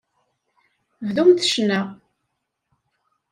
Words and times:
Bdumt 1.07 1.39
ccna. 1.49 1.79